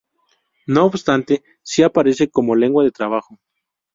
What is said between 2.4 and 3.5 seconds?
lengua de trabajo.